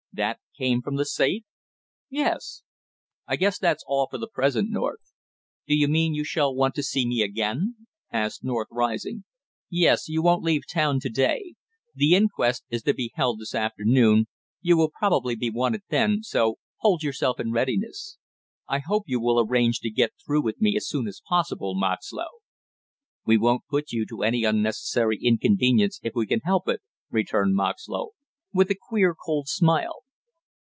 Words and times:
"That 0.13 0.41
came 0.57 0.81
from 0.81 0.97
the 0.97 1.05
safe?" 1.05 1.43
"Yes." 2.09 2.63
"I 3.27 3.37
guess 3.37 3.57
that's 3.57 3.85
all 3.87 4.09
for 4.11 4.17
the 4.17 4.27
present, 4.27 4.69
North." 4.69 5.13
"Do 5.65 5.73
you 5.73 5.87
mean 5.87 6.13
you 6.13 6.25
shall 6.25 6.53
want 6.53 6.75
to 6.75 6.83
see 6.83 7.07
me 7.07 7.21
again?" 7.21 7.87
asked 8.11 8.43
North, 8.43 8.67
rising. 8.71 9.23
"Yes, 9.69 10.09
you 10.09 10.21
won't 10.21 10.43
leave 10.43 10.67
town 10.67 10.99
to 10.99 11.09
day; 11.09 11.55
the 11.95 12.13
inquest 12.13 12.65
is 12.69 12.83
to 12.83 12.93
be 12.93 13.13
held 13.15 13.39
this 13.39 13.55
afternoon, 13.55 14.27
you 14.59 14.75
will 14.75 14.91
probably 14.99 15.33
be 15.37 15.49
wanted 15.49 15.83
then, 15.89 16.23
so 16.23 16.57
hold 16.79 17.03
yourself 17.03 17.39
in 17.39 17.53
readiness." 17.53 18.17
"I 18.67 18.79
hope 18.79 19.03
you 19.07 19.21
will 19.21 19.39
arrange 19.39 19.79
to 19.79 19.89
get 19.89 20.11
through 20.25 20.41
with 20.43 20.59
me 20.59 20.75
as 20.75 20.89
soon 20.89 21.07
as 21.07 21.21
possible, 21.25 21.73
Moxlow!" 21.73 22.27
"We 23.25 23.37
won't 23.37 23.63
put 23.69 23.93
you 23.93 24.05
to 24.07 24.23
any 24.23 24.43
unnecessary 24.43 25.19
inconvenience 25.23 26.01
if 26.03 26.11
we 26.15 26.27
can 26.27 26.41
help 26.41 26.67
it," 26.67 26.81
returned 27.09 27.55
Moxlow, 27.55 28.09
with 28.53 28.69
a 28.69 28.75
queer 28.75 29.15
cold 29.15 29.47
smile. 29.47 29.99